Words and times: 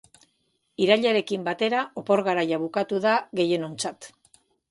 Irailarekin 0.85 1.43
batera 1.49 1.83
opor 2.03 2.23
garaia 2.29 2.59
bukatu 2.63 3.01
da 3.05 3.13
gehienontzat. 3.41 4.09